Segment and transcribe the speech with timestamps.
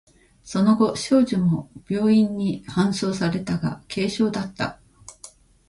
[0.43, 4.81] その後、少女も病院に搬送されたが、軽傷だった。